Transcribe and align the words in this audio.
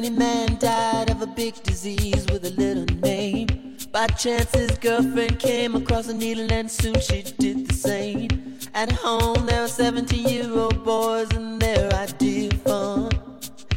skinny 0.00 0.16
man 0.16 0.56
died 0.58 1.10
of 1.10 1.20
a 1.20 1.26
big 1.26 1.54
disease 1.62 2.24
with 2.32 2.42
a 2.46 2.50
little 2.50 2.86
name. 3.00 3.76
By 3.92 4.06
chance, 4.06 4.50
his 4.54 4.70
girlfriend 4.78 5.38
came 5.38 5.74
across 5.74 6.08
a 6.08 6.14
needle, 6.14 6.50
and 6.50 6.70
soon 6.70 6.98
she 7.00 7.22
did 7.22 7.66
the 7.66 7.74
same. 7.74 8.58
At 8.72 8.90
home, 8.92 9.44
there 9.44 9.60
were 9.60 9.68
17 9.68 10.26
year 10.26 10.50
old 10.58 10.82
boys, 10.84 11.30
and 11.32 11.60
their 11.60 11.92
idea 11.92 12.48
of 12.48 12.62
fun 12.62 13.10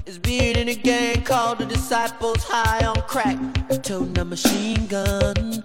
is 0.06 0.18
being 0.18 0.56
in 0.56 0.70
a 0.70 0.76
gang 0.76 1.24
called 1.24 1.58
the 1.58 1.66
Disciples, 1.66 2.42
high 2.44 2.86
on 2.86 3.02
crack, 3.02 3.38
toting 3.82 4.18
a 4.18 4.24
machine 4.24 4.88
gun. 4.88 5.62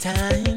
Time. 0.00 0.49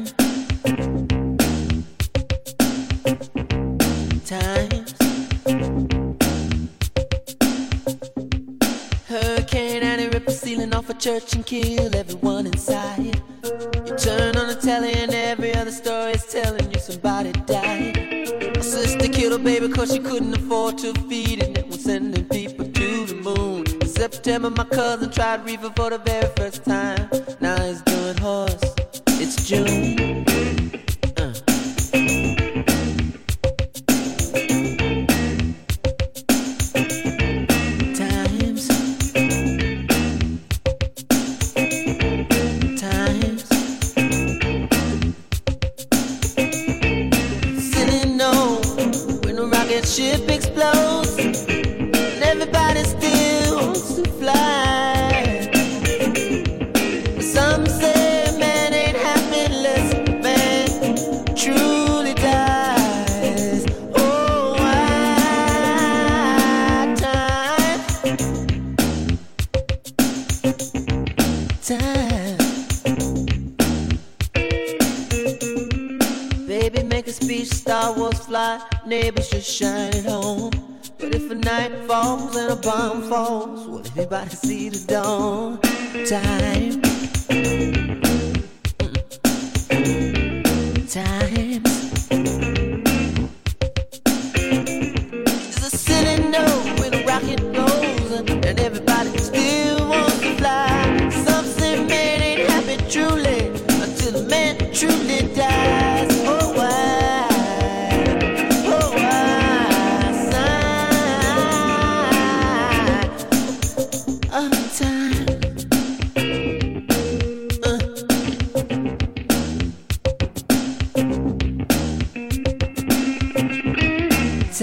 Church 11.04 11.34
and 11.34 11.44
kill 11.44 11.94
everyone 11.94 12.46
inside. 12.46 13.20
You 13.44 13.94
turn 13.94 14.38
on 14.38 14.48
the 14.48 14.58
telly 14.58 14.94
and 14.94 15.12
every 15.12 15.54
other 15.54 15.70
story 15.70 16.12
is 16.12 16.24
telling 16.24 16.72
you 16.72 16.78
somebody 16.78 17.32
died. 17.44 17.98
A 18.56 18.62
sister 18.62 19.08
killed 19.08 19.32
her 19.32 19.38
baby 19.38 19.68
cause 19.68 19.92
she 19.92 19.98
couldn't 19.98 20.34
afford 20.34 20.78
to 20.78 20.94
feed 21.10 21.42
it 21.42 21.58
and 21.58 21.66
was 21.66 21.84
sending 21.84 22.24
people 22.24 22.64
to 22.64 23.04
the 23.04 23.16
moon. 23.16 23.66
In 23.82 23.86
September, 23.86 24.48
my 24.48 24.64
cousin 24.64 25.10
tried 25.10 25.44
reefer 25.44 25.70
for 25.76 25.90
the 25.90 25.98
very 25.98 26.30
first 26.36 26.64
time. 26.64 27.06
Now 27.38 27.62
he's 27.62 27.82
doing 27.82 28.16
horse. 28.16 28.64
It's 29.20 29.46
June. 29.46 30.03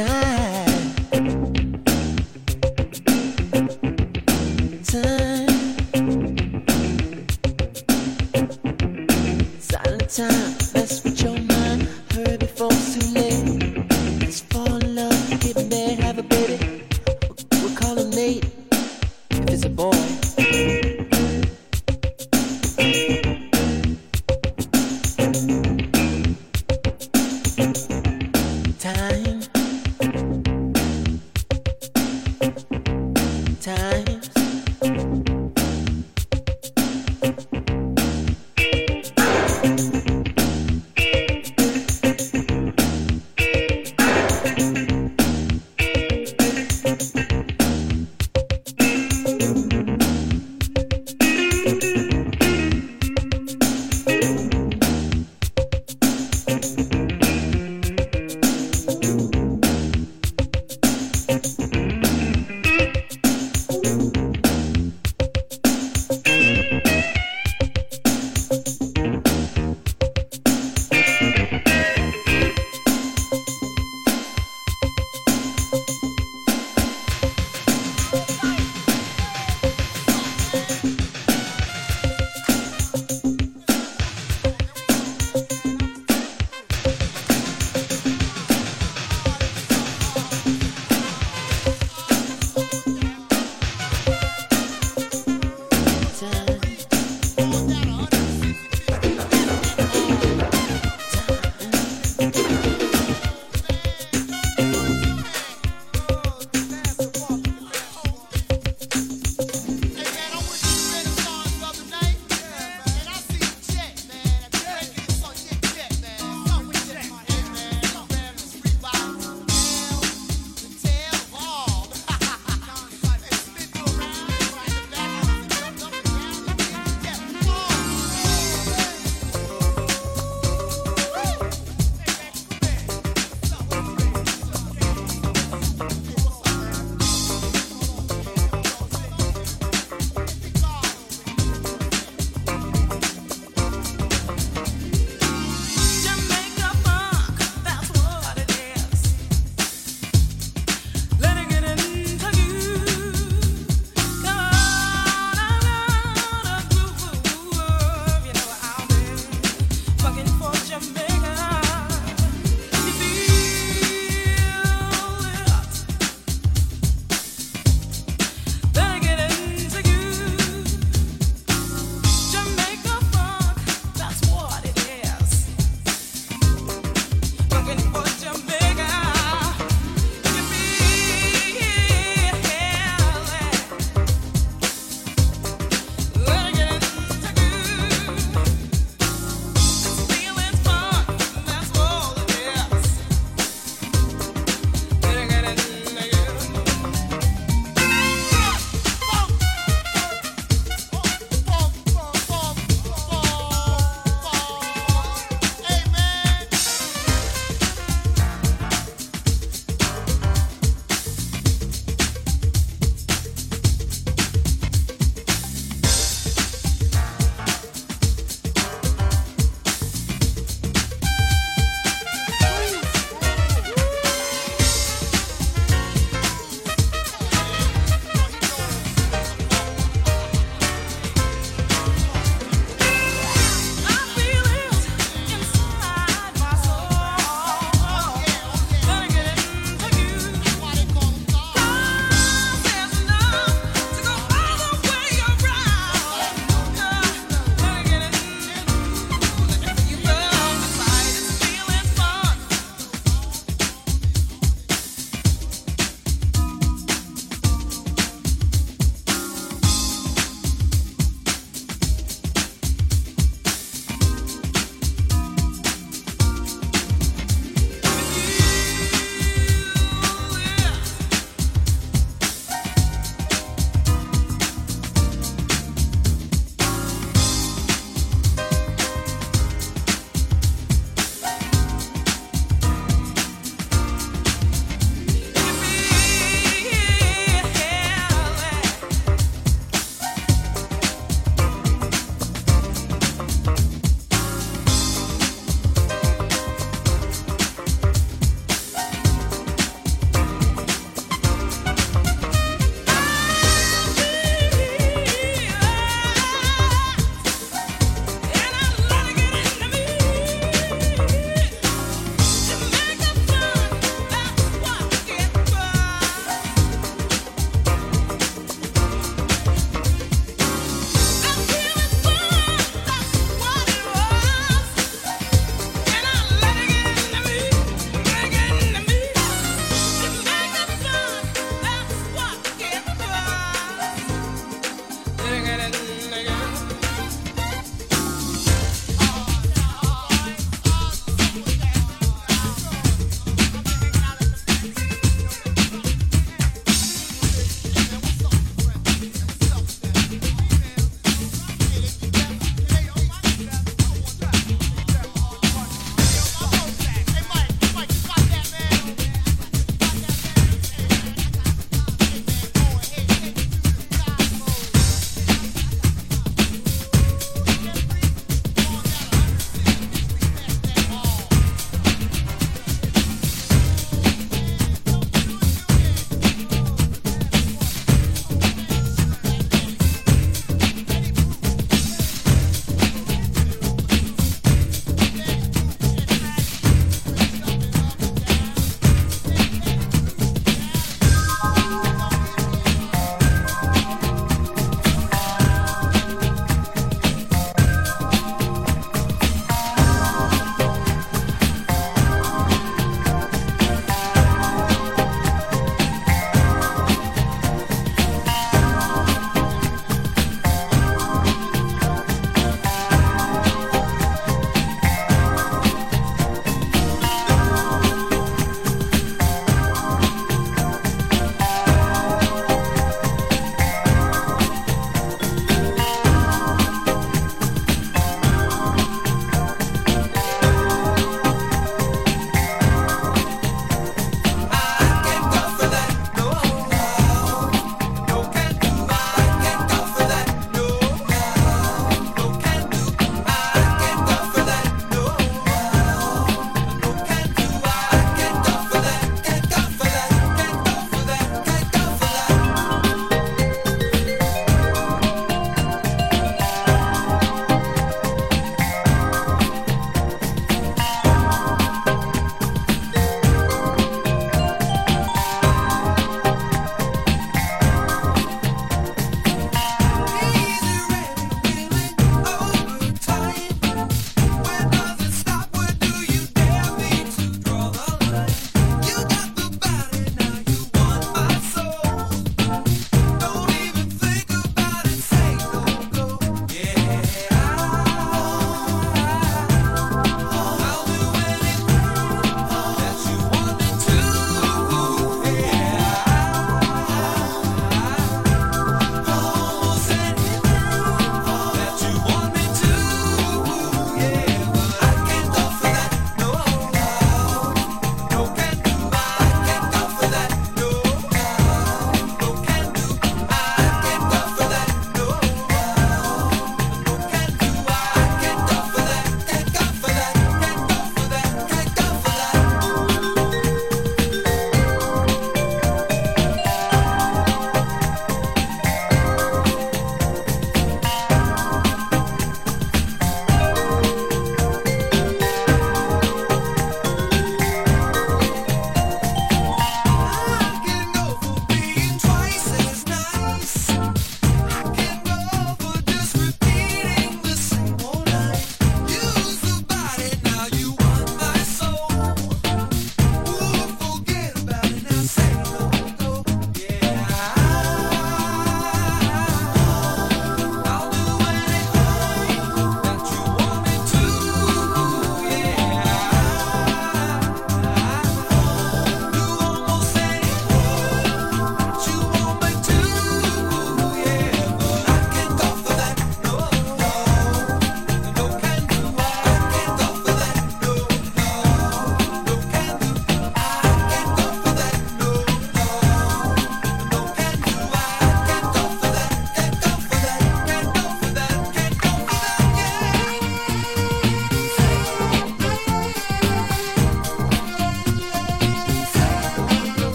Time. 0.00 0.29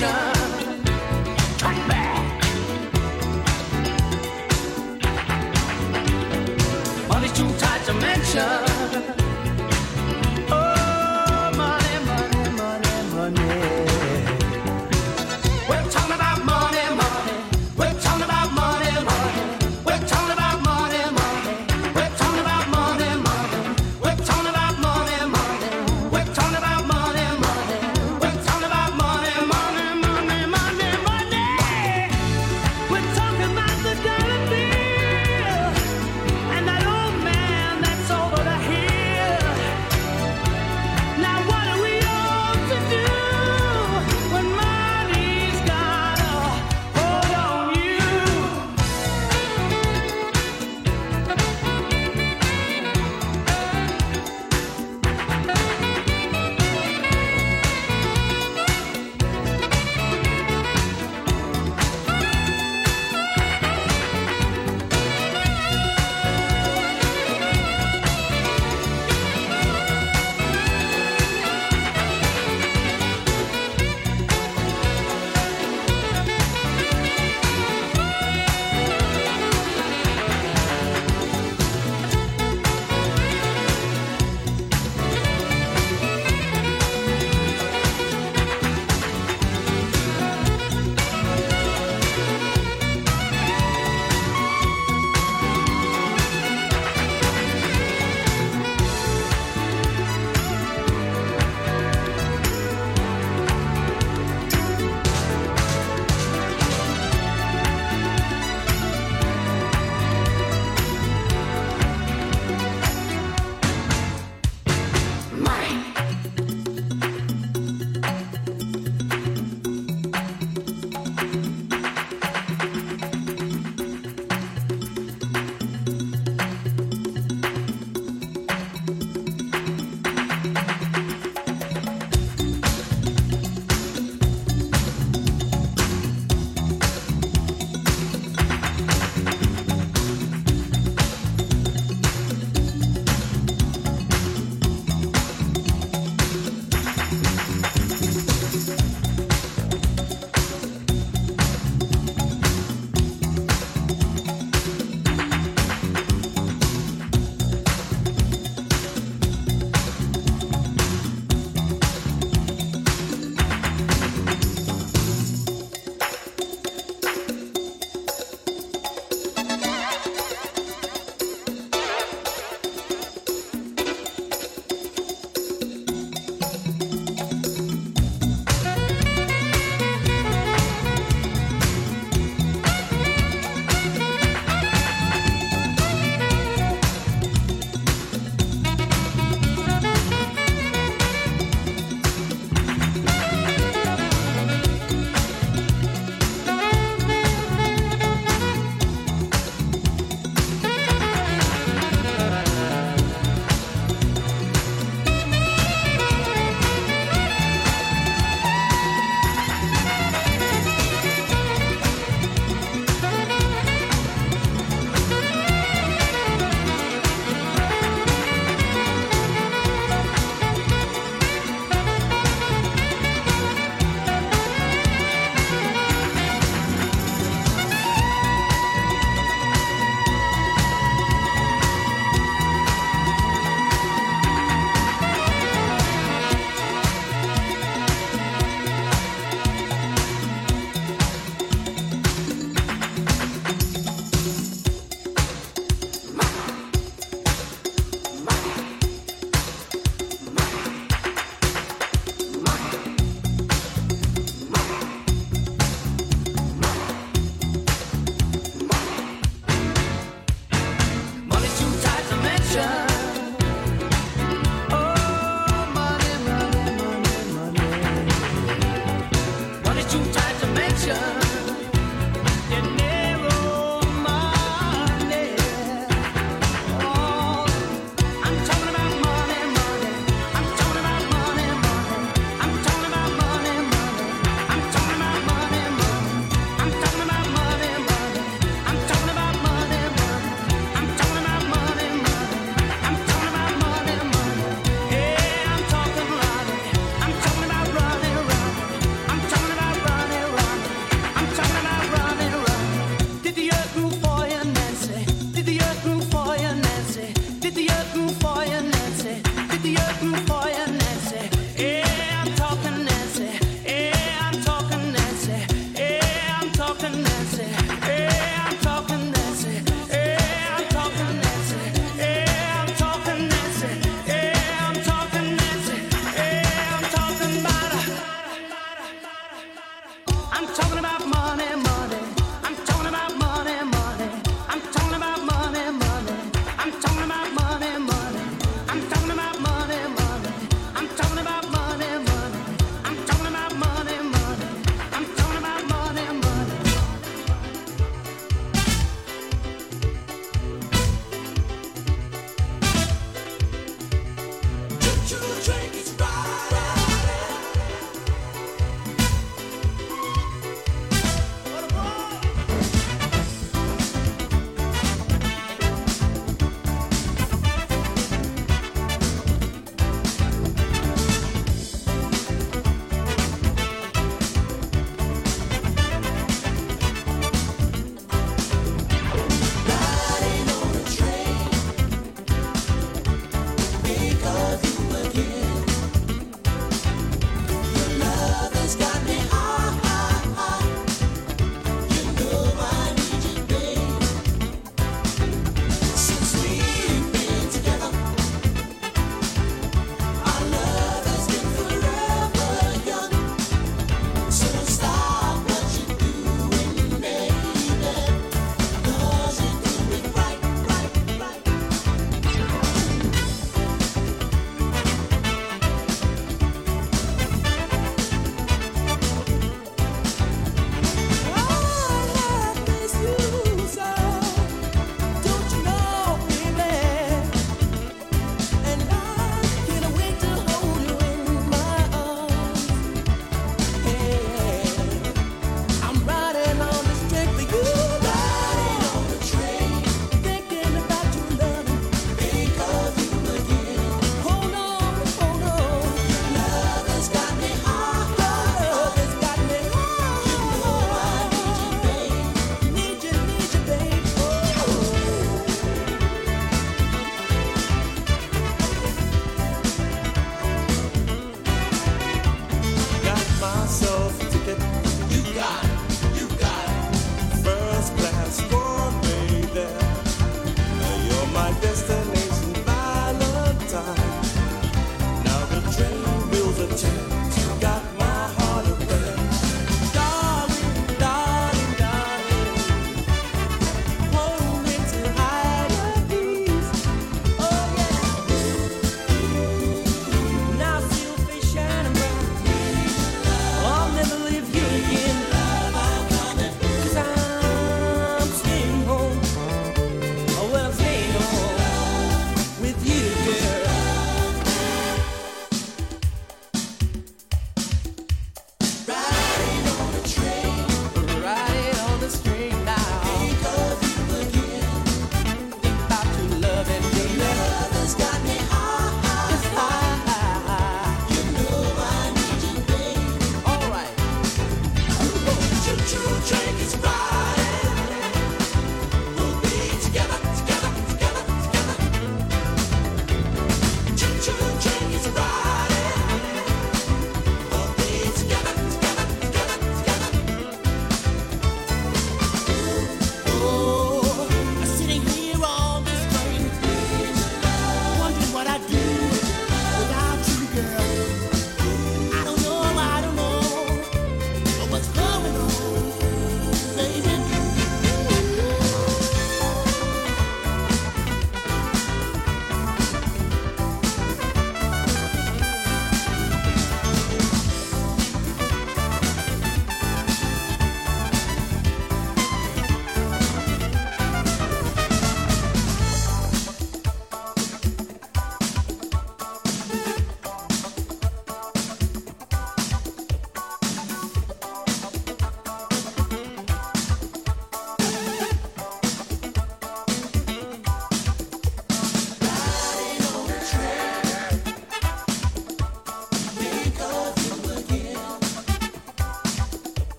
Revolution. 0.00 0.27